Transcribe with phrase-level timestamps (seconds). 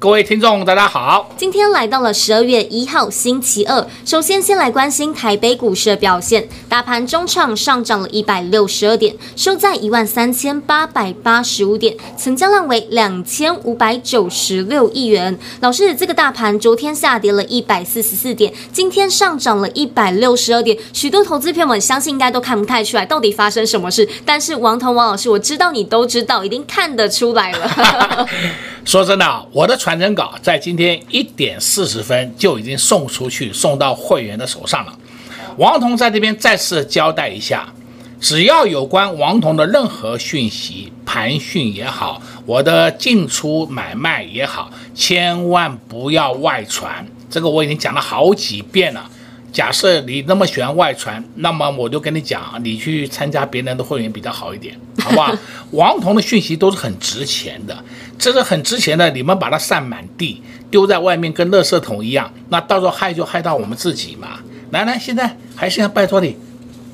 [0.00, 1.28] 各位听众，大家好。
[1.36, 6.48] 今天来到了十二月一号星期二，首先先来关心台北股市的表现。
[6.68, 15.36] 大盘中场上涨了一百六十二点，收在一万三千八百八十五点，成交量为两千五百九十六亿元。
[15.58, 20.78] 老师，这个大盘昨天下跌了一百四十四点，今天上涨了一百六十二点。
[20.92, 28.28] 许多投资朋友们相信应该都看不太出来到底发生什么事，但是王彤王老师，我知道你都知道，一定看得出来了。
[28.88, 34.98] 说真的，我的传真稿在今天一点四十分就已经送出去，送到会员的手上了。
[35.58, 37.70] 王彤在这边再次交代一下，
[38.18, 47.06] 只要有关王彤的任何讯息，盘讯也好，我的进出买卖也好，千万不要外传。
[47.28, 49.10] 这个我已经讲了好几遍了。
[49.50, 55.34] 假设你那么喜欢外传，那么我就跟你讲，你去参加别人的会员比较好一点，好不好？
[55.72, 57.76] 王彤的讯息都是很值钱的，
[58.18, 64.40] 这是很值钱的，你们把它散满地，丢在外面跟垃圾桶一样，那到时候害就害到我们自己嘛。
[64.70, 66.36] 来来，现在还是要拜托你。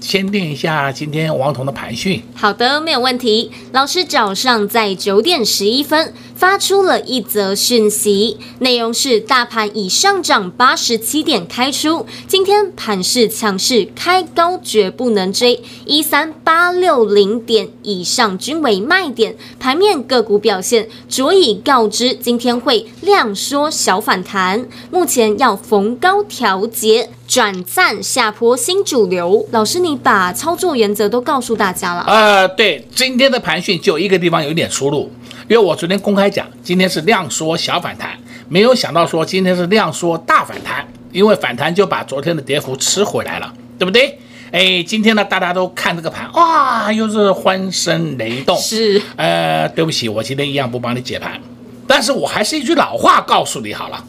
[0.00, 2.22] 先练一下今天王彤的盘讯。
[2.34, 3.50] 好的，没有问题。
[3.72, 19.36] 老师早上在九点十一分发出了一则讯息，内容是大盘已上涨八十七点开出，今天盘势强势，开高绝不能追，一三八六零点以上均为卖点。
[19.58, 27.10] 盘面个股表现，着以告知今天会量缩小反弹，目前要逢高调节。
[27.26, 32.04] 转战下坡新主流，老师，你把操作原则都告诉大家了。
[32.06, 35.10] 呃，对，今天的盘讯就一个地方有点出入，
[35.48, 38.18] 因为我昨天公开讲，今天是量缩小反弹，
[38.48, 44.18] 没有想到说今天是量缩大反弹，因为反弹就把昨天的跌幅吃回来了，对不对？
[44.52, 48.56] 哎，今天呢，大家都看这个盘，哇，又是欢声雷动。
[48.56, 51.40] 是，呃，对不起，我今天一样不帮你解盘，
[51.86, 54.04] 但是我还是一句老话告诉你好了。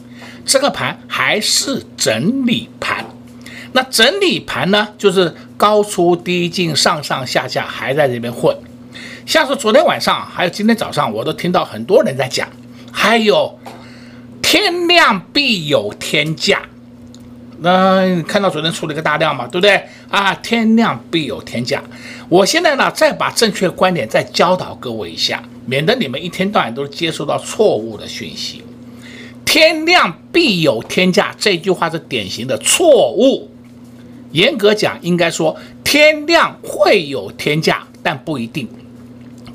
[0.46, 3.04] 这个盘还是整理盘，
[3.72, 8.56] 那整理盘呢，就是高出低进，上上下下还在这边混。
[9.26, 12.48] 像是昨天晚上还有今天早上，我都听到很多人在讲，
[12.92, 13.60] 还有
[14.42, 16.62] 天量必有天价。
[17.60, 20.34] 那看到昨天出了一个大量嘛，对不对啊？
[20.36, 21.82] 天量必有天价。
[22.30, 28.62] 我现在呢，再把正确观点再教导各位一下，免得你们一天到晚都接收到错误的讯息。
[29.46, 33.50] 天量必有天价，这句话是典型的错误。
[34.32, 38.68] 严格讲，应该说天量会有天价，但不一定，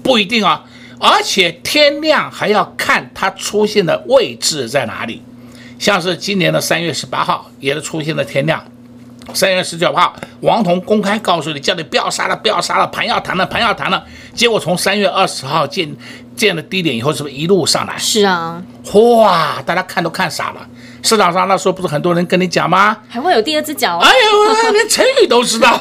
[0.03, 0.65] 不一定啊。
[0.99, 5.23] 而且天量还要看它出现的位置在哪里。
[5.79, 8.63] 像是今年的三月十八号，也是出现了天量。
[9.33, 14.05] 三月十九号，王彤公开告诉你，叫你不要杀了，不要杀了，盘要弹了，盘要弹了。
[14.35, 15.89] 结果从三月二十号见
[16.37, 17.97] 见了低点以后，是不是一路上来？
[17.97, 18.63] 是啊，
[18.93, 20.67] 哇，大家看都看傻了。
[21.03, 22.97] 市场上那时候不是很多人跟你讲吗？
[23.09, 23.97] 还会有第二只脚？
[23.99, 25.81] 哎呦，连成语都知道，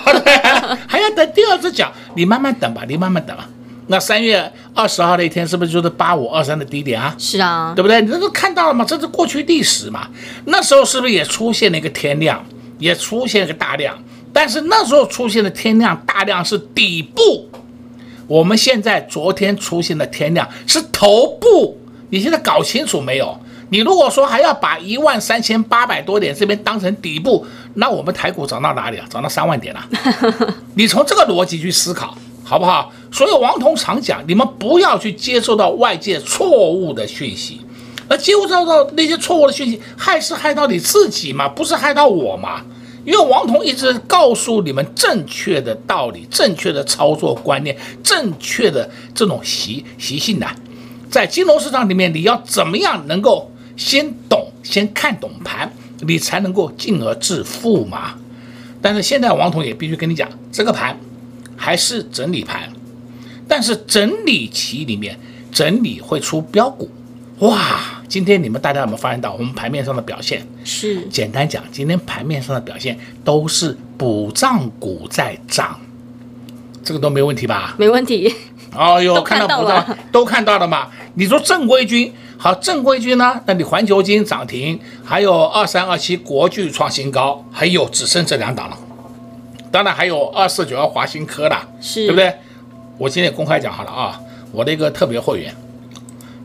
[0.87, 1.91] 还要等第二只脚？
[2.15, 3.49] 你慢慢等吧，你慢慢等吧。
[3.89, 7.13] 那三月二十号那一天，是不是就是八五二三的低点啊？
[7.17, 8.01] 是啊，对不对？
[8.01, 8.85] 你这都看到了嘛？
[8.85, 10.07] 这是过去历史嘛。
[10.45, 12.43] 那时候是不是也出现了一个天量？
[12.77, 13.93] 也出现了个大量，
[14.31, 17.49] 但是那时候出现的天量大量是底部，
[18.25, 21.77] 我们现在昨天出现的天量是头部，
[22.09, 23.37] 你现在搞清楚没有？
[23.69, 29.05] 你如果说还要把一万三千八百多点这边当成底部，那我们台股涨到哪里啊？
[29.09, 29.85] 涨到三万点了。
[30.75, 32.93] 你从这个逻辑去思考，好不好？
[33.11, 37.61] 所以王彤常讲，你们不要去接受到外界错误的讯息。
[38.07, 42.63] 而接触到那些错误的讯息，害是害到你自己嘛，不是害到我嘛？
[43.05, 50.47] 因为王彤一直告诉你们正确的道理、正确的操作观念、正确的这种习习性呢，
[51.09, 55.71] 在金融市场里面，你要怎么样能够先懂、先看懂盘，
[56.01, 58.15] 你才能够进而致富嘛？
[58.81, 60.99] 但是现在王彤也必须跟你讲，这个盘
[61.55, 62.69] 还是整理盘，
[63.49, 65.19] 但是整理期里面
[65.51, 66.89] 整理会出标股，
[67.39, 68.01] 哇！
[68.07, 70.47] 今天你们大家有没有发现到我们盘面上的表现？
[70.63, 75.79] 是，简单讲，今天盘面上的表现都是补涨股在涨，
[76.83, 77.75] 这个都没问题吧？
[77.77, 78.33] 没问题。
[78.73, 80.87] 哦哟，看到补涨都看到了嘛？
[81.15, 83.41] 你说正规军好，正规军呢？
[83.45, 88.77] 那你环球金涨停，还有二三二七国巨创新高，还有只剩这两档了。
[89.71, 92.33] 当然还有二四九二华新科的，是对不对？
[92.99, 94.19] 我今天公开讲好了啊，
[94.51, 95.55] 我的一个特别会员，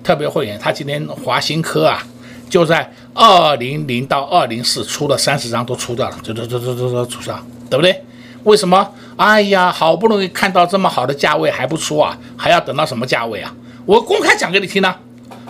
[0.05, 2.01] 特别会员他今天华新科啊，
[2.49, 8.05] 就在二零零到二零四出了三十张都出掉了，就就就就就就出掉，对不对？
[8.45, 8.89] 为什么？
[9.17, 13.53] 哎呀，好不容易看到这么好的价位还不出啊，还要等到什么价位啊？
[13.85, 14.95] 我公开讲给你听呢，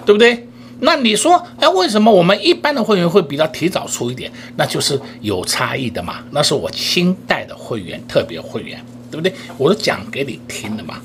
[0.06, 0.48] 对不对？
[0.80, 4.32] 那你说，哎，为什么我们一般的会员会比较提早出一点？
[4.56, 6.16] 那就是有差异的嘛。
[6.30, 8.82] 那是我清代的会员，特别会员，
[9.14, 9.34] 对不对？
[9.56, 10.96] 我都讲给你听的嘛。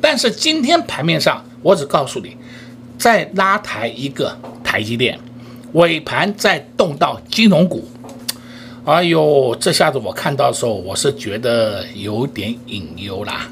[0.00, 2.36] 但是今天盘面上，我只告诉你，
[2.96, 5.18] 再拉抬一个台积电，
[5.72, 7.86] 尾盘再动到金融股。
[8.86, 13.46] 哎呦，这下子我看到的时候，我是觉得有点隐忧啦。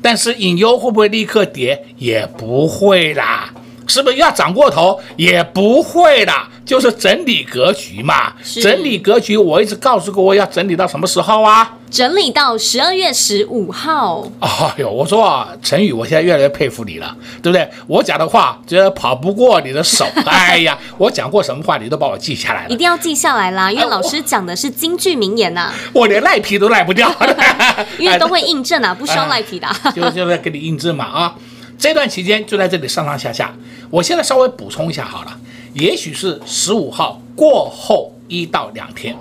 [0.00, 1.84] 但是隐忧会不会立刻跌？
[1.98, 3.52] 也不会啦。
[3.86, 4.98] 是不是要涨过头？
[5.16, 8.32] 也不会啦，就是整理格局嘛。
[8.62, 11.78] 整理格局，我一直告诉过我要整理到什么时候啊？
[11.90, 14.24] 整理到十二月十五号。
[14.38, 17.12] 哎呦，我说啊，陈宇，我现在越来越佩服你了，
[17.42, 17.68] 对不对？
[17.88, 20.06] 我讲的话，觉得跑不过你的手。
[20.24, 22.70] 哎呀， 我讲过什么话，你都把我记下来了。
[22.70, 25.74] 一定要记下来啦，因为老师讲的是京剧名言呐、啊。
[25.92, 27.12] 我连赖皮都赖不掉，
[27.98, 29.66] 因为都会印证啊，不需要赖皮的。
[29.92, 31.34] 就就在给你印证嘛啊。
[31.76, 33.52] 这段期间就在这里上上下下，
[33.88, 35.36] 我现在稍微补充一下好了，
[35.74, 39.16] 也许是十五号过后一到两天，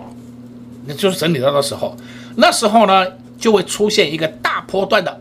[0.85, 1.95] 那就是整理到的时候，
[2.37, 3.05] 那时候呢
[3.39, 5.19] 就会出现一个大波段的，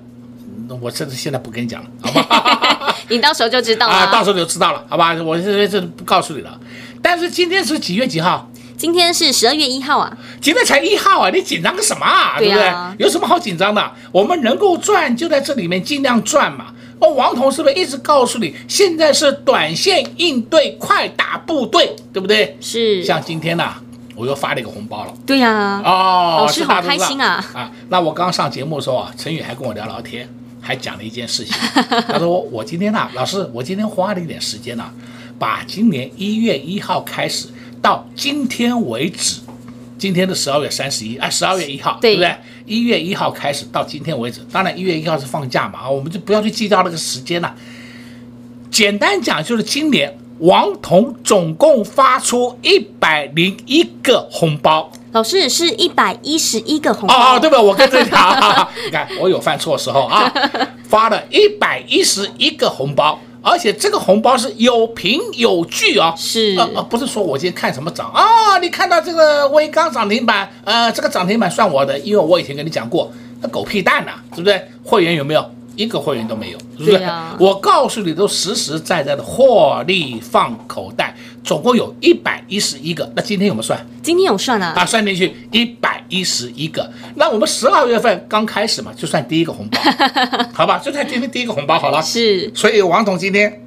[0.81, 2.95] 我甚至现在不跟你讲了，好吧？
[3.09, 5.15] 你到时候就知道了， 啊，到时候就知道了，好吧？
[5.23, 6.59] 我这这不告诉你了。
[7.03, 8.51] 但是今天是几月几号？
[8.77, 12.37] 今天是十二月一号啊，今天才一号啊，你紧张个什么啊？
[12.39, 13.07] 对啊，对不对？
[13.07, 13.93] 有什么好紧张的？
[14.13, 16.67] 我们能够赚就在这里面尽量赚嘛。
[17.01, 22.57] 哦，王彤是不是一直告诉你，现在是短线应对，快打部队，对不对？
[22.61, 23.05] 是。
[23.05, 23.81] 像今天呢、啊，
[24.17, 25.15] 我又发了一个红包了。
[25.25, 25.83] 对呀、啊。
[25.85, 27.45] 哦，老师好开心啊！
[27.55, 30.29] 啊，那我刚上节目的时候啊，陈宇还跟我聊聊天，
[30.61, 31.55] 还讲了一件事情。
[32.09, 34.93] 他说我今天呢、啊，老师，我今天花了一点时间呢、啊，
[35.39, 37.49] 把今年一月一号开始
[37.81, 39.41] 到今天为止。
[39.99, 42.35] 今天的十二月三十一，哎，十二月一号，对，不对？
[42.65, 47.55] 一月一号开始到今天为止，当然一月一号是放假嘛，啊，我们就不要去计较那个时间了。
[48.71, 54.93] 简单讲，就是今年王彤总共发出一百零一个红包。
[55.11, 57.65] 老师是一百一十一个红包哦，哦，对不对？
[57.65, 60.33] 我跟着讲， 你看我有犯错的时候啊，
[60.85, 63.19] 发了一百一十一个红包。
[63.43, 74.63] 而且这个红包是有凭有据啊、哦，是呃呃，不是说我今天看什么涨啊、哦，你看到这个威刚涨停板，呃，这个涨停板算我的，因为我以前跟你讲过，那狗屁蛋呐、啊，对不对？
[74.83, 75.51] 会员有没有？
[75.79, 76.97] 一个会员都没有，是不是？
[76.97, 81.15] 啊、我告诉你，都实实在在的获利放口袋，
[81.45, 83.09] 总共有一百一十一个。
[83.15, 83.87] 那今天有没有算？
[84.03, 86.91] 今天有算啊，啊，算进去一百一十一个。
[87.15, 89.79] 那我们十二月份刚开始嘛，就算第一个红包，
[90.53, 90.81] 好吧？
[90.85, 92.03] 就算今天第一个红包好了。
[92.03, 92.53] 是。
[92.53, 93.65] 所以王总今天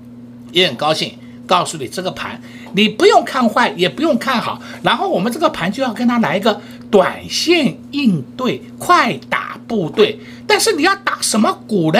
[0.51, 1.13] 也很高兴，
[1.47, 2.41] 告诉你这个盘，
[2.73, 6.59] 你不用看坏，也不用看好，然后我们这个盘就要跟他来一个
[6.91, 10.19] 短线应对，快打部队。
[10.45, 11.99] 但是你要打什么股呢？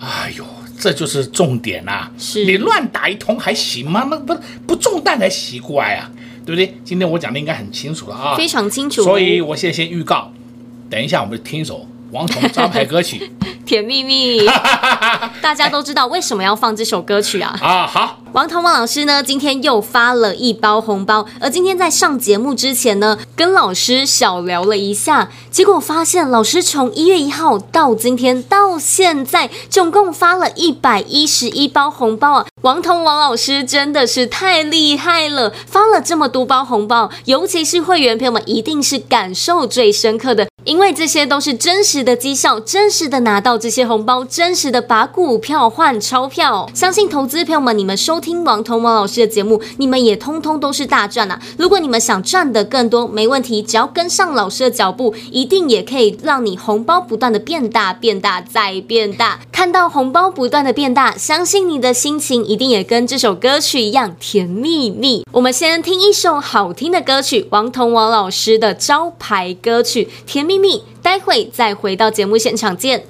[0.00, 0.44] 哎呦，
[0.78, 2.12] 这就是重点呐、啊！
[2.18, 4.06] 是你乱打一通还行吗？
[4.10, 6.10] 那不不中弹才奇怪啊，
[6.44, 6.76] 对不对？
[6.84, 9.02] 今天我讲的应该很清楚了啊，非常清楚。
[9.04, 10.32] 所以我现在先预告，
[10.90, 13.18] 等一下我们听一首王彤招牌歌曲
[13.64, 14.40] 《甜蜜蜜》，
[15.42, 17.58] 大家都知道为什么要放这首歌曲啊？
[17.62, 18.18] 啊，好。
[18.32, 32.46] 王彤王老师呢，今天又发了一包红包，而今天在上节目之前呢，跟老师小聊了一下，结果发现老师从一月一号到今天到现在，总共发了一百一十一包红包啊！
[32.62, 48.24] 王彤王老师真的是太厉害了，发了这么多包红包，尤其是会员朋友们一定是感受最深刻的，因为这些都是真实的绩效，真实的拿到这些红包，真实的把股票换钞票，相信投资朋友们，你们收。
[48.24, 51.38] 听王彤王老师的节目，你们也通通都是大赚啊！
[51.58, 59.40] 如果你们想赚的更多，没问题，只要跟上老师的脚步，一定也可以让你红包不断的变大、变大再变大。
[59.52, 65.22] 看到红包不断的变大，相信你的心情一定也跟这首歌曲一样甜蜜蜜。
[65.32, 73.06] 我们先听一首好听的歌曲，王彤王老师的招牌歌曲《甜蜜蜜》，待会再回到节目现场见。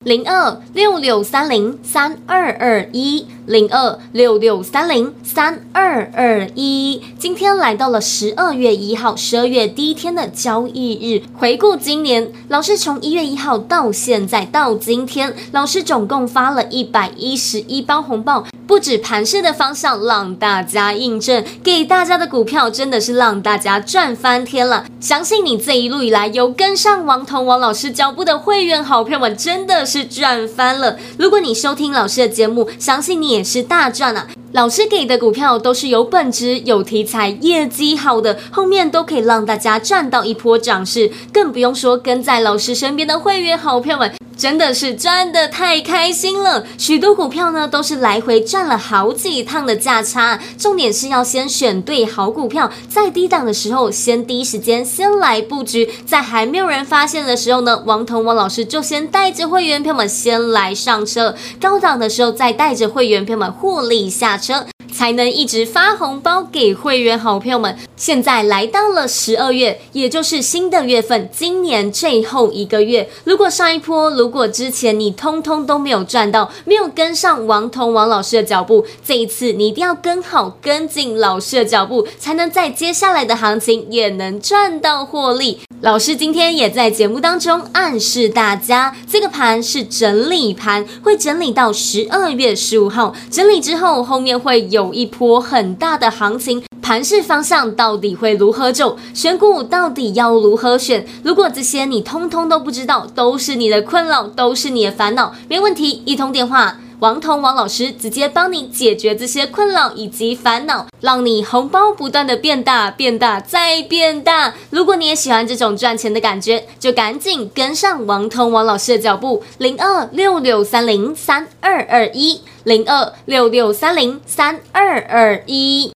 [0.00, 3.26] 零二六六三零三二二一。
[3.46, 11.22] 零二六六三零三二二一，今天来到了十二月一号，十二月第一天的交易日。
[11.38, 24.86] 回顾今年，老师从一月一号到现在到今天，老师总共发了一百一十一包红包，不止盘势的方向让大家印证，给大家的股票真的是让大家赚翻天了。
[24.98, 30.96] 相信你这一路以来有跟上王彤王老师脚步的会员好朋友们，真的是赚翻了。
[31.16, 33.35] 如果你收听老师的节目，相信你。
[33.36, 34.26] 也是大赚啊！
[34.52, 44.10] 老师给的股票都是有本质、有题材、业绩好的，后面都可以让大家赚到一波涨势，更不用说跟在老师身边的会员好票们。
[44.36, 50.38] 真的是赚的太开心了，许多股票呢都是来回赚了好几趟的价差。
[50.58, 64.66] 重点是要先选对好股票，在低档的时候先第一时间先来布局，在还没有人发现的时候呢，王彤王老师就先带着会员朋友们先来上车，高档的时候再带着会员朋友们获利下车。
[64.96, 67.76] 才能一直发红包给会员好朋友们。
[67.96, 73.06] 现在来到了十二月，也就是新的月份，今年最后一个月。
[73.24, 85.60] 如果上一波，如果之前你通通都没有赚到，没有跟上王彤王老师的脚步，这一次你一定要跟好、跟紧老师的脚步，才能在接下来的行情也能赚到获利。
[85.82, 93.14] 老师今天也在节目当中暗示大家，这个盘是整理盘，会整理到十二月十五号。
[93.30, 96.62] 整理之后，后面会有一波很大的行情。
[96.80, 98.96] 盘势方向到底会如何走？
[99.12, 101.04] 选股到底要如何选？
[101.24, 106.76] 如果这些你通通都不知道，都是你的困扰，都是你的烦恼，没问题，一通电话。
[106.98, 114.54] 王彤王老师直接帮你解决这些困扰以及烦恼，让你红包不断的变大、变大再变大。
[114.70, 125.95] 如果你也喜欢这种赚钱的感觉，就赶紧跟上王彤王老师的脚步，零二六六三零三二二一，零二六六三零三二二一。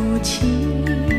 [0.00, 1.09] 母亲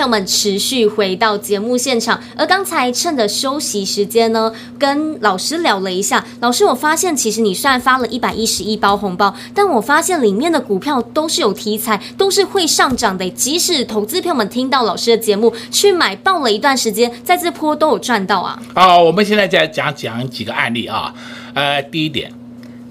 [0.00, 2.18] 朋友们持续回到节目现场。
[2.34, 6.24] 而刚才趁着休息时间呢，跟老师聊了一下。
[6.40, 13.28] 老师，我发现其实你虽然发了一百一十一包红包，但我发现里面的股票都是有题材，都是会上涨的。
[13.32, 18.58] 即使投资朋友们听到老师的节目去买，抱了一段时间，在这波都有赚到啊。
[18.74, 21.12] 好，我们现在再讲讲几个案例啊。
[21.52, 22.32] 呃，第一点，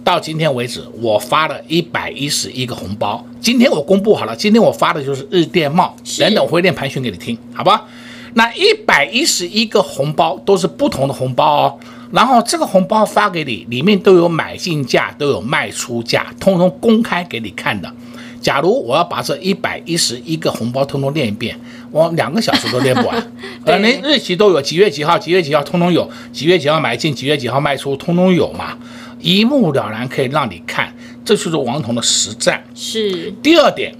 [0.04, 3.26] 到今天为止，我发了一百一十一个红包。
[3.40, 7.86] 今天我公布好了，今天我发的就是日电贸，等等我会练盘旋给你听，好吧？
[8.34, 11.80] 那一百一十一个红包都是不同的红包哦，
[12.12, 17.92] 然后这个红包发给你，里面都有买进价，都有卖出价，通通公开给你看的。
[18.40, 21.60] 假如我要把这一百一十一个红包通通练一遍，
[21.92, 23.32] 我两个小时都练不完。
[23.66, 28.78] 对呃，连日期都有，几月几号，几月几号，通通有，几月几号买进，几月几号卖出，通通有嘛，
[29.20, 30.94] 一目了然，可以让你看，
[31.26, 32.64] 这就是王彤的实战。
[32.74, 33.94] 是第二点，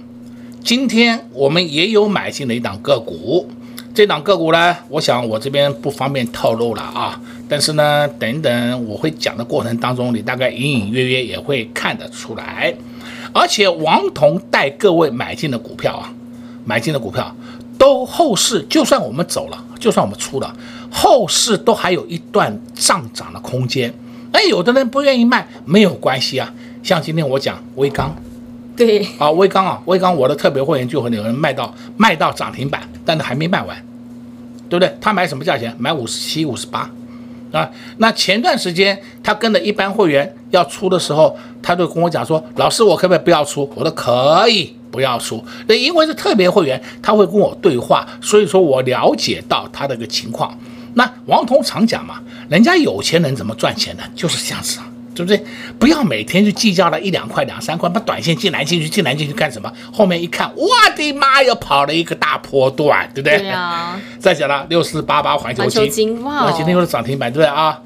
[0.64, 3.48] 今天我们也有买进了一档个股，
[3.94, 12.74] 这档个股呢，我想我这边不方便透露了啊，但是呢，等等我会讲的过程当中，你大概隐隐约约也会看得出来。
[13.32, 16.12] 而且王彤带各位买进的股票啊，
[16.64, 17.36] 买进的股票
[17.76, 20.56] 都后市，就算我们走了，就算我们出了，
[20.90, 23.94] 后市都还有一段上涨的空间。
[24.32, 26.52] 哎，有的人不愿意卖，没有关系啊。
[26.82, 28.14] 像今天我讲威刚。
[28.76, 33.76] 对，啊，威刚啊，威刚，我的特别会员就会有人卖到卖到涨停板，但是还没卖完，
[34.70, 34.96] 对不对？
[35.00, 35.74] 他买什么价钱？
[35.78, 36.90] 买五十七、五十八，
[37.52, 50.56] 啊，那前段时间他跟着一般会员要出的时候，他就跟我讲说：“老师，我可不可以不要出？”我说：“可以不要出。”那因为是特别会员，他会跟我对话，所以说我了解到他的一个情况。
[50.94, 54.02] 那王彤常讲嘛，人家有钱人怎么赚钱呢？
[54.14, 54.86] 就是这样子啊。
[55.12, 55.44] 对不对？
[55.78, 59.70] 不要每天就计较了一两块、两三块，把短线进来进去、进来进去干什么？
[59.92, 63.38] 后面一看，我的妈，呀跑了一个大波段，对不对？
[63.38, 64.00] 对啊。
[64.18, 67.80] 再讲了，六四八八环球金，环球晶哇、哦，今天又是涨停板，对不对啊？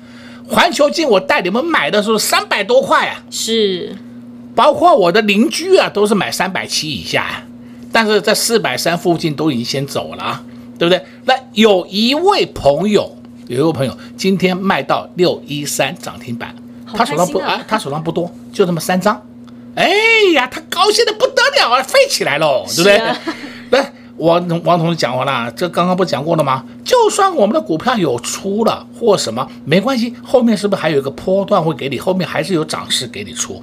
[0.47, 3.97] 环球金我带你们买的时候三百多块啊，是，
[4.55, 7.43] 包括我的邻居啊，都是买三百七以下，
[7.91, 10.43] 但是在四百三附近都已经先走了，
[10.89, 11.07] 对不对？
[11.25, 13.17] 那有一位朋友，
[13.47, 16.55] 有一位朋友今天卖到六一三涨停板。
[16.97, 19.21] 他手上不啊，他手上不多，就那么三张。
[19.75, 19.91] 哎
[20.35, 22.99] 呀，他高兴的不得了啊，飞起来喽，对不对？
[23.71, 26.65] 来，王王同志讲完了，这刚刚不讲过了吗？
[26.85, 31.99] 就算我们的股票有出了或什么，没关系，后面是不是还有一个波段会给你？
[31.99, 33.61] 后面还是有涨势给你出。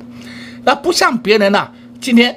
[0.65, 1.69] 那不像别人呢，
[2.01, 2.35] 今天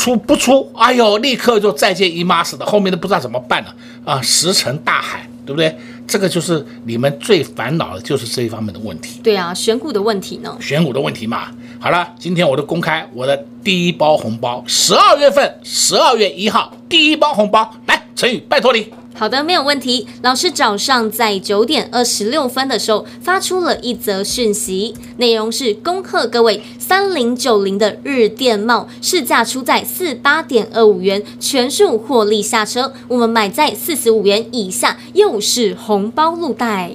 [0.00, 0.72] 出不出？
[0.74, 3.74] 哎呦，立刻就再见姨妈似的，后面都不知道怎么办了
[4.06, 5.26] 啊，石沉大海。
[5.46, 5.76] 对不对？
[6.06, 9.20] 这个就是你们最烦恼的，就是这一方面的问题。
[9.20, 10.56] 对啊，选股的问题呢？
[10.60, 11.48] 选股的问题嘛。
[11.80, 18.92] 好了，今天我就公开我的第一包红包，十二月份十二月一号第一包红包，来，陈宇，拜托你。
[19.14, 20.06] 好的，没有问题。
[20.22, 32.94] 老师早上在九点二十六分的时候发出了一则讯息，内容是恭贺各位三零九零的日电贸市价出在四八点二五元，全数获利下车。
[33.08, 36.92] 我们买在四十五元以下，又是红包入袋，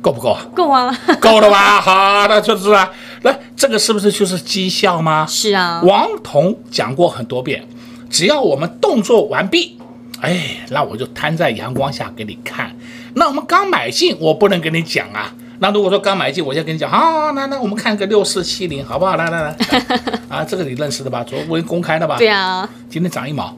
[0.00, 0.46] 够不够啊？
[0.54, 1.80] 够啊，够了吧？
[1.82, 2.90] 好，那就是啊。
[3.22, 5.26] 来，这个是不是就是绩效吗？
[5.28, 5.82] 是啊。
[5.84, 7.68] 王彤讲过很多遍，
[8.08, 9.76] 只要我们动作完毕。
[10.20, 12.74] 哎，那我就摊在阳光下给你看。
[13.14, 15.34] 那我们刚买进，我不能跟你讲啊。
[15.58, 19.16] 那如果说刚买进，我先跟你讲，好，那那我们看个六四七零，好不好？
[19.16, 19.56] 来来来，
[20.28, 21.24] 啊，这个你认识的吧？
[21.24, 22.16] 昨天公开的吧？
[22.18, 22.68] 对啊。
[22.88, 23.56] 今天涨一毛。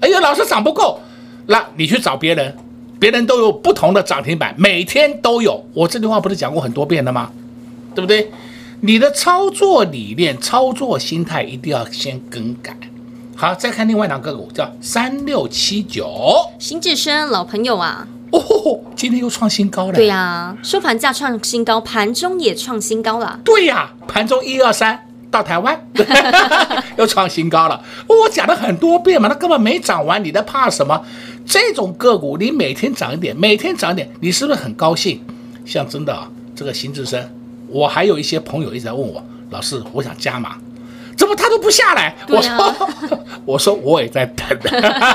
[0.00, 1.00] 哎呀，老是涨不够，
[1.46, 2.56] 那你去找别人，
[3.00, 5.64] 别人都有不同的涨停板，每天都有。
[5.72, 7.32] 我这句话不是讲过很多遍了吗？
[7.94, 8.30] 对不对？
[8.82, 12.76] 你的操作理念、操作心态一定要先更改。
[13.38, 16.08] 好，再看另外两个股，叫三六七九，
[16.58, 18.40] 邢志深老朋友啊，哦，
[18.96, 19.92] 今天又创新高了。
[19.92, 23.38] 对呀、啊，收盘价创新高，盘中也创新高了。
[23.44, 25.78] 对呀、啊，盘中一二三到台湾
[26.96, 27.84] 又创新高了。
[28.06, 31.04] 我讲了很多遍嘛，它根本没涨完，你在怕什么？
[31.44, 35.20] 这种个股你每天涨一点，每天涨一点，你是不是很高兴？
[35.66, 37.30] 像真的啊，这个邢志深，
[37.68, 40.56] 我还有一些朋友一直在问我，老师，我想加码，
[41.16, 42.08] 怎么他都不下来？
[42.08, 42.88] 啊、我说，
[43.44, 44.46] 我说我也在等，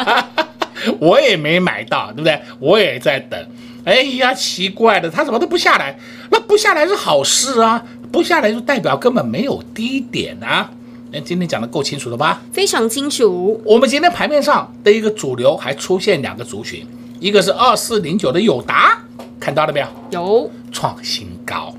[1.00, 2.42] 我也没买到，对不对？
[2.60, 3.40] 我也在等。
[3.84, 5.98] 哎呀，奇怪的，他怎么都不下来？
[6.30, 10.70] 那不下来是好事啊，不下来就代表根本没有低点啊。
[11.12, 12.42] 那今天讲的够清楚了吧？
[12.54, 13.62] 非常清楚。
[13.66, 16.86] 我们今天盘面上的一个主流还出现两个族群，
[17.20, 18.98] 一个是二四零九的友达，
[19.40, 19.88] 看到了没有？
[20.12, 21.74] 有创新高，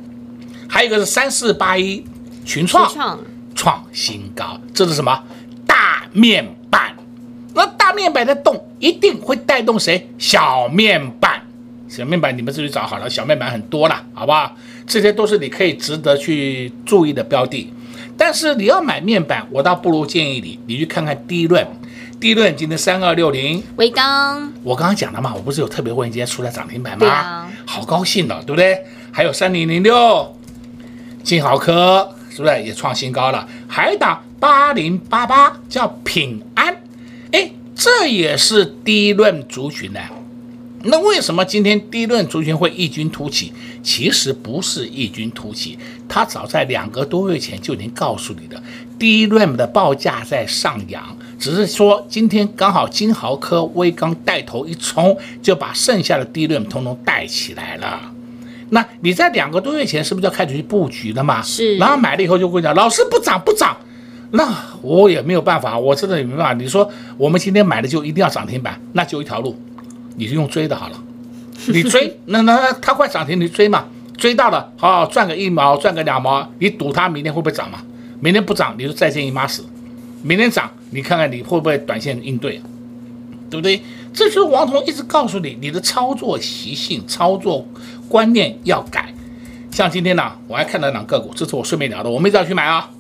[0.69, 2.05] 还有一个是三四八一
[2.45, 3.19] 群创创
[3.93, 5.23] 新高，这是什么？
[5.67, 6.95] 大面板。
[7.55, 10.09] 那大面板的动一定会带动谁？
[10.19, 11.43] 小面板。
[11.89, 14.57] 小面板你们自己找好了，小面板很多了，好不好？
[14.87, 17.73] 这些都是你可以值得去注意的标的。
[18.17, 21.67] 但是你要买面板，我倒不如建议你，你去看看低润。
[22.19, 27.01] 低润今天三二六零，维刚，我刚刚讲了嘛，我不是有特别问今天出来涨停板吗？
[27.01, 28.85] 对啊，好高兴的，对不对？
[29.11, 30.35] 还有三零零六，
[31.25, 33.47] 金豪科是不是也创新高了？
[33.69, 36.75] 还档八零八八叫平安，
[37.33, 40.01] 哎，这也是低润族群呢。
[40.85, 43.53] 那为什么今天低润族群会异军突起？
[43.85, 48.61] 其实不是异军突起，它早在两个多月前就已经告诉你的，
[48.99, 58.13] 低润的报价在上扬，只是说今天刚好金豪科、威刚带头一冲，就把剩下的低润通通带起来了。
[58.75, 61.43] 那你在两个多月前是不是就开始去布局了嘛？
[61.43, 61.77] 是。
[61.77, 63.77] 然后买了以后就跟你讲，老师不涨不涨，
[64.31, 64.49] 那
[64.81, 66.53] 我也没有办法，我真的也没办法。
[66.55, 69.57] 你说我们今天买的就一定要涨停板，那就一条路。
[70.17, 71.03] 你就用追的好了，
[71.69, 73.87] 你追， 那那它快涨停，你追嘛，
[74.19, 77.79] 追到了，好赚个一毛，赚个两毛，你赌它明天会不会涨嘛？
[78.21, 79.63] 明天不涨，你就再见姨妈死；
[80.23, 82.61] 明天涨，你看看你会不会短线应对，
[83.49, 83.81] 对不对？
[84.13, 87.67] 这就是王彤一直告诉你，你的操作习性、操作
[88.09, 89.13] 观念要改。
[89.71, 92.91] 像今天呢，我还看到两个股，这是我顺便聊的，我没找去买啊。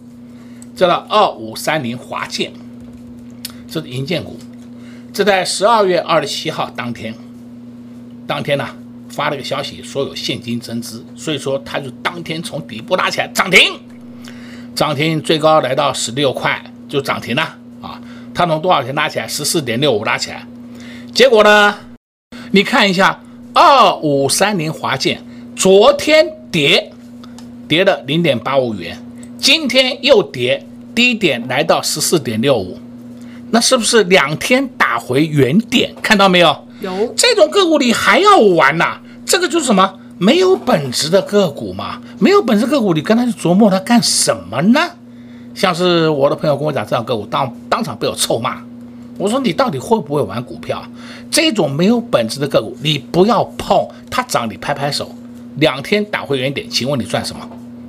[0.74, 2.50] 这个二五三零华健，
[3.68, 4.38] 这是银建股。
[5.12, 7.14] 这在十二月二十七号当天，
[8.26, 8.66] 当天呢、
[9.10, 13.60] 发了个消息，说有现金增资，所以说他就当天从底部拉起来涨停，
[14.74, 17.42] 涨停最高来到十六块就涨停了
[17.82, 18.00] 啊！
[18.32, 19.28] 他从多少钱拉起来？
[19.28, 20.46] 十四点六五拉起来，
[21.22, 21.72] 结果呢？
[22.50, 23.22] 你看一下
[23.54, 25.22] 二五三零华建，
[25.54, 26.92] 昨天跌
[27.68, 29.00] 跌了零点八五元，
[29.38, 32.76] 今天又跌，低点来到十四点六五。
[33.52, 35.94] 那是不是两天打回原点？
[36.02, 36.66] 看到没有？
[36.80, 39.02] 有这种个股你还要玩呐、啊？
[39.24, 40.00] 这个就是什么？
[40.18, 42.02] 没有本质的个股嘛。
[42.18, 44.80] 没有本质个股，你跟他去琢磨它干什么呢？
[45.54, 48.60] 像是我的朋友跟我讲，这样个股当当场被我臭骂。
[49.22, 50.82] 我说你到底会不会玩股票？
[51.30, 53.86] 这种没有本质的个股，你不要碰。
[54.10, 55.14] 它涨你拍拍手，
[55.56, 57.48] 两天打回原点，请问你赚什么？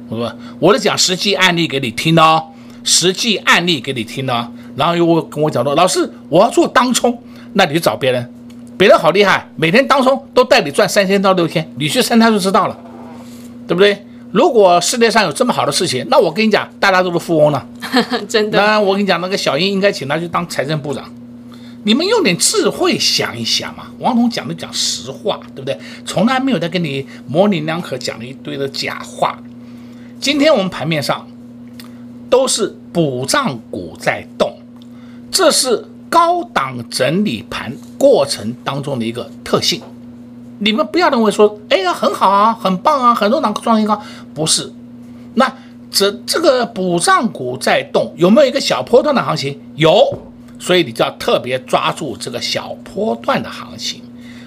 [0.09, 2.43] 我说我是讲实际案例给你听哦，
[2.83, 4.47] 实际案例给你听哦。
[4.75, 7.17] 然后又跟我讲说，老师，我要做当冲，
[7.53, 8.31] 那你就找别人，
[8.77, 12.77] 别人好厉害，每天当冲都带你赚三千到六千，你去参他就知道了，
[13.67, 14.05] 对不对？
[14.31, 17.67] 如果世界上有这么好的事情，那我跟你讲，大家都是富翁了，
[18.27, 18.57] 真的。
[18.57, 21.03] 那我跟你讲，那个小英应该请他去当财政部长。
[21.83, 25.77] 你们用点智慧想一想嘛，王彤讲的讲实话，对不对？
[26.05, 29.37] 从来没有在跟你模棱两可讲了一堆的假话。
[30.19, 31.27] 今天我们盘面上
[32.29, 34.57] 都是补涨股在动。
[35.29, 39.81] 这是高档整理盘过程当中的一个特性，
[40.59, 43.99] 你们不要认为说，哎呀，很好啊，很棒啊，很多档创新高，
[44.35, 44.71] 不是。
[45.33, 45.51] 那
[45.89, 49.59] 这这个补涨股在动，有没有一个小波段的行情？
[49.75, 50.19] 有，
[50.59, 54.01] 所以你就要特别抓住这个小波段的行情，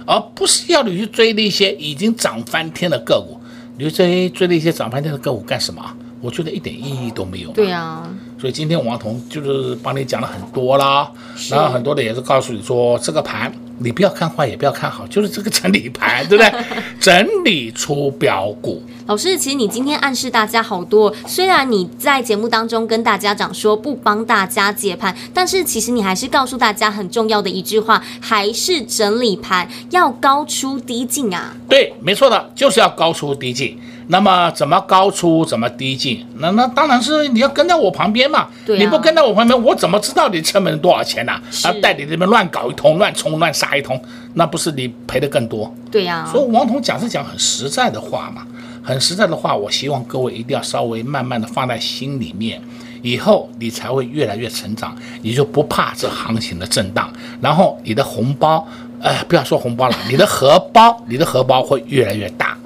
[0.07, 3.41] 而不是要你去追那些已经涨翻天的个股。
[3.79, 5.83] 你追追那些涨翻天的个股干什么？
[6.23, 7.51] 我觉得一点意义都没有。
[7.53, 8.03] 对呀。
[8.39, 11.11] 所以今天王彤就是帮你讲了很多啦，
[11.51, 16.53] 然后很多的也是告诉你说，这个盘你不要看坏，也不要看好，就是这个整理盘，对不对？
[17.01, 18.83] 整理出标股。
[19.07, 31.57] 老师，其实你今天暗示大家好多，虽然你在节目当中跟大家讲说不帮大家解盘，但是其实你还是告诉大家很重要的一句话，还是整理盘要高出低进啊。
[31.69, 33.79] 对，没错的，就是要高出低进。
[34.09, 36.25] 那么怎么高出，怎么低进？
[36.39, 38.49] 那那当然是你要跟在我旁边嘛。
[38.65, 38.81] 对啊。
[38.81, 41.33] 你不跟在我旁边，我怎么知道你成本多少钱呢？
[41.33, 41.43] 啊？
[41.65, 44.01] 啊，带你这边乱搞一通，乱冲乱杀一通，
[44.35, 45.75] 那不是你赔的更多？
[45.91, 46.31] 对呀，啊。
[46.31, 48.47] 所以王彤讲是讲很实在的话嘛，
[48.83, 52.61] 很实在的话，我希望各位一定要稍微慢慢的放在心里面，
[53.03, 58.67] 以后你才会越来越成长，你就不怕这行情的震荡，然后你的红包，
[59.01, 62.57] 呃，不要说红包了，你的荷包，你的荷包会越来越大，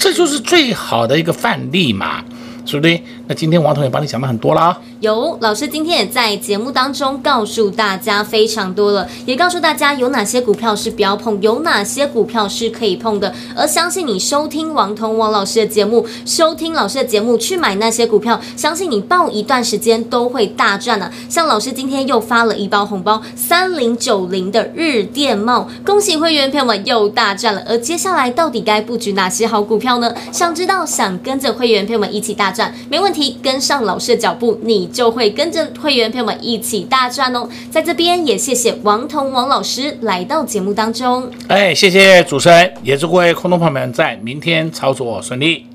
[0.00, 2.24] 这就是最好的一个范例嘛。
[2.70, 3.02] 是不对？
[3.26, 4.80] 那今天王彤也帮你想了很多了啊。
[5.00, 13.34] 有老师今天也在节目当中告诉大家非常多了，也告诉大家有哪些股票是不要碰，有哪些股票是可以碰的。
[13.56, 21.12] 而相信你收听王彤王老师的节目，收听老师的节目去买那些股票，相信你抱一段时间都会大赚呢、啊。
[21.28, 27.64] 像老师今天又发了一包红包，三零九零的日电茂，恭喜会员朋友们又大赚了。
[27.66, 30.14] 而接下来到底该布局哪些好股票呢？
[30.30, 32.59] 想知道，想跟着会员朋友们一起大赚。
[32.88, 37.48] 没问题，跟上老师的脚步，你就会跟着会员朋友们一起大赚哦。
[37.70, 41.30] 在这边也谢谢王彤王老师来到节目当中。
[41.48, 45.66] 哎，谢谢主持人，也祝各位空中朋友们在明天操作顺利。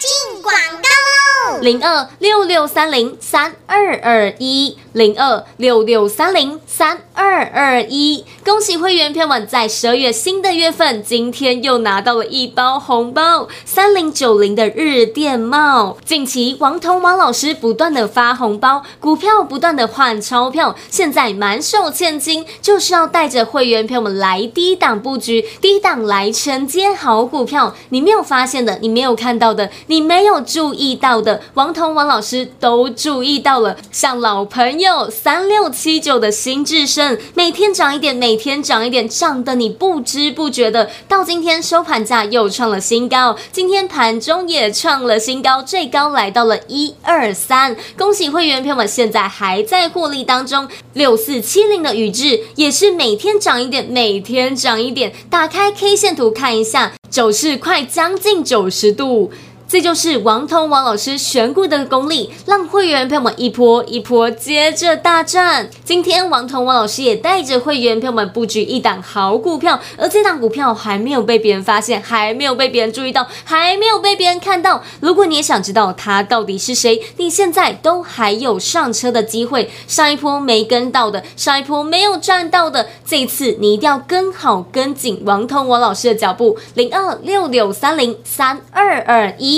[0.00, 1.60] 进广告喽！
[1.60, 8.24] 零二六六三零三二二一，零二六六三零三二二一。
[8.44, 15.98] 恭喜会员朋友们在十二月新的月份，今天又拿到了一包红包，三零九零的日电帽。
[16.04, 27.74] 近期王彤王老师不断的发红包，股票不断的换钞票，现在满手现金，就是要带着会员朋友们来低档布局，低档来承接好股票。
[27.88, 33.76] 你没有发现的，你没有看到的，你没有注意到的，王彤王老师都注意到了。
[33.90, 47.74] 像老朋友三六七九的新至升，每天涨一点，每天涨一点，涨得你不知不觉的，到今天收盘价又创了新高，今天盘中也创了新高，最高来到了一二三。
[47.96, 50.68] 恭喜会员朋友们，现在还在获利当中。
[50.92, 55.10] 六四七零的宇智也是每天涨一点，每天涨一点。
[55.30, 59.32] 打开 K 线图看一下，走势快将近九十度。
[59.68, 65.68] 这就是王彤王老师选股的功力，让会员朋友们一波一波接着大赚。
[65.84, 74.82] 今天王彤王老师也带着会员朋友们布局一档好股票，而这档股票还没有被别人发现，还没有被别人注意到，还没有被别人看到。
[75.00, 79.70] 如果你也想知道他到底是谁，你现在都还有上车的机会。
[79.86, 86.56] 上一波没跟到的，上一波没有赚到的，这一次你一定要跟好跟紧王彤王老师的脚步。
[86.72, 89.57] 零二六六三零三二二一。